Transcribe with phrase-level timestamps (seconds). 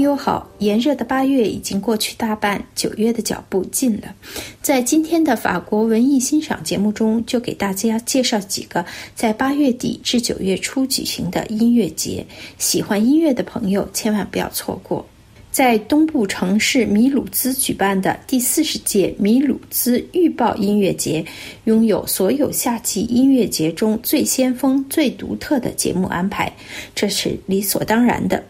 [0.00, 4.14] 都好，炎热的八月已经过去大半，九月的脚步近了。
[4.60, 8.84] 在今天的法国文艺欣赏节目中，就给大家介绍几个
[9.16, 12.24] 在八月底至九月初举行的音乐节，
[12.58, 15.04] 喜欢音乐的朋友千万不要错过。
[15.50, 21.22] 在东部城市米鲁兹举办的第四十届米鲁兹预报音乐节，
[21.64, 26.50] 拥有所有夏季音乐节中最先锋、最独特的节目安排，
[26.94, 28.42] 这是理所当然的。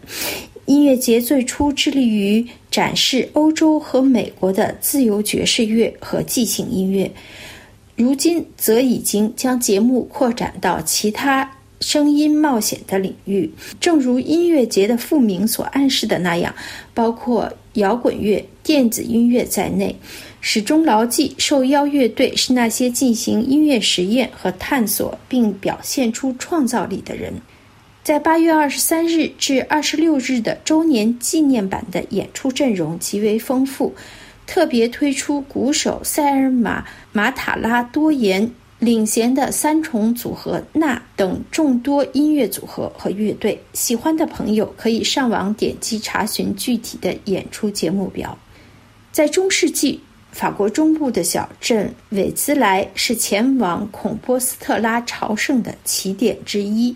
[0.65, 7.11] 音乐节最初致力于展示欧洲和美国的自由爵士乐和即兴音乐，
[7.95, 11.49] 如今则已经将节目扩展到其他。
[11.81, 16.55] 声音冒险的领域，正如音乐节的副名所暗示的那样，
[16.93, 19.93] 包括摇滚乐、电子音乐在内，
[20.39, 27.33] 始终牢记受邀乐队是那些进行音乐实验和探索并表现出创造力的人。
[28.03, 33.95] 在八月二十三日至二十六日的周年纪念版的演出阵容极为丰富，
[34.45, 38.51] 特别推出鼓手塞尔玛马塔拉多言。
[38.79, 48.37] 领衔的三重组合那等众多音乐组合和乐队，喜欢的朋友可以上网点击查询具体的演出节目表。
[49.13, 50.01] 在中世纪，
[50.33, 56.93] 法国中部的小镇韦兹莱是前往孔波斯特拉朝圣的起点之一。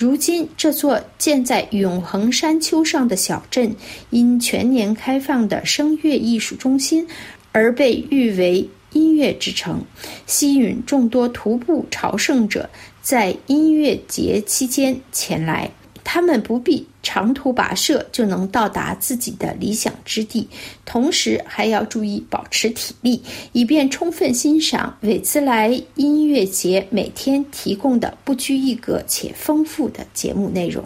[0.00, 3.76] 如今，这座建在永恒山丘上的小镇，
[4.08, 7.06] 因全年开放的声乐艺术中心
[7.52, 8.66] 而被誉为。
[8.92, 9.84] 音乐之城，
[10.26, 12.68] 吸引众多徒步朝圣者
[13.00, 15.70] 在音乐节期间前来。
[16.02, 20.48] 他们不必长途跋涉就能到达自己的理想之地，
[20.84, 30.84] 同时还要注意保持体力，以便充分欣赏韦兹莱音乐节每天提供的不拘一格且丰富的节目内容。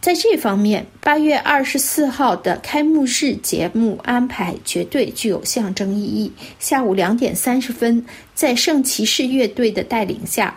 [0.00, 6.32] 在这方面，八月二十四号的开幕式节目安排绝对具有象征意义。
[6.58, 8.02] 下午两点三十分，
[8.34, 10.56] 在圣骑士乐队的带领下，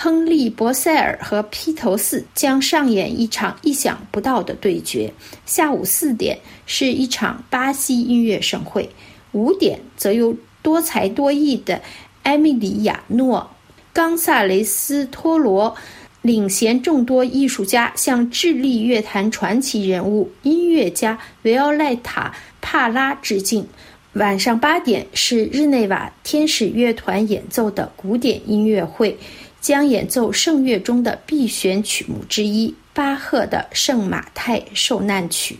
[0.00, 5.12] 亨利·博塞尔和披头士将上演一场意想不到的对决。
[5.44, 8.88] 下午四点是一场巴西音乐盛会，
[9.32, 11.82] 五点则由多才多艺的
[12.22, 13.50] 埃米里亚诺·
[13.92, 15.74] 冈萨雷斯托罗。
[16.22, 23.66] 领衔众多艺术家向智利乐坛传奇人物音乐家维奥莱塔·帕拉致敬。
[24.14, 29.16] 晚上八点是日内瓦天使乐团演奏的古典音乐会，
[29.60, 35.54] 将演奏圣乐中的必选曲目之一——巴赫的《圣马太受难曲》。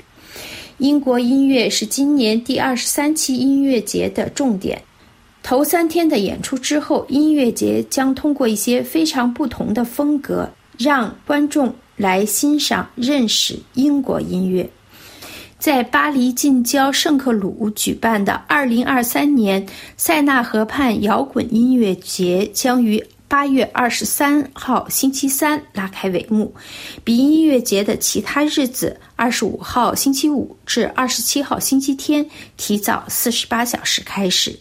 [0.79, 4.81] 英国音乐是今年第二十三期音乐节的重点。
[5.43, 14.69] 头三天的演出之后，音乐节将通过一些非常不同的风格，让观众来欣赏、认识英国音乐。
[15.59, 19.67] 在巴黎近郊圣克鲁举办的2023年
[19.97, 26.55] 塞纳河畔摇滚音乐节将于8月23号星期三拉开帷幕，
[27.05, 32.25] 比音乐节的其他日子25号星期五至27号星期天
[32.57, 34.59] 提早48小时开始。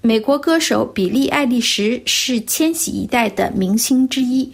[0.00, 4.52] 美国歌手比利·爱丽丝是千禧一代的明星之一。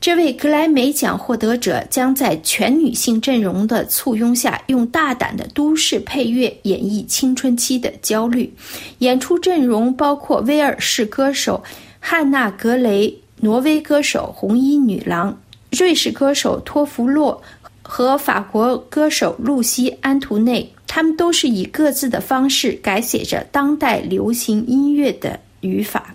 [0.00, 8.52] 这位格莱美奖获得者将在全女性阵容的簇拥下，用大胆的都市配乐演绎青春期的焦虑。
[8.98, 11.62] 演出阵容包括威尔士歌手
[12.04, 15.40] 汉娜·格雷、挪威歌手红衣女郎、
[15.70, 17.40] 瑞士歌手托弗洛
[17.80, 20.68] 和法国歌手露西·安图内。
[20.88, 26.14] 他们都是以各自的方式改写着当代流行音乐的语法。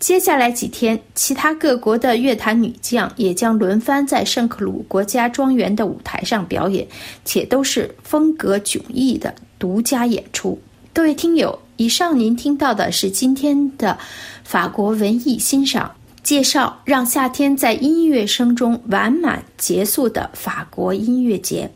[0.00, 6.84] 接下来几天，其他各国的乐坛女将也将轮番在圣克鲁国家庄园的舞台上表演，
[7.24, 10.60] 且都是风格迥异的独家演出。
[10.92, 13.98] 各位听友，以上您听到的是今天的
[14.44, 15.90] 法国文艺欣赏。
[16.22, 21.70] 介绍让夏天在音乐声中完满结束的法国音乐节。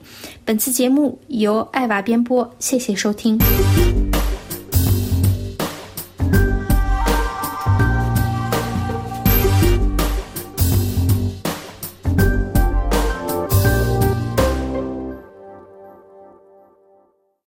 [0.44, 3.38] 本次节目由艾娃编播，谢谢收听。